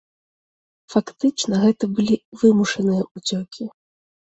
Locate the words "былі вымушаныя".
2.01-3.01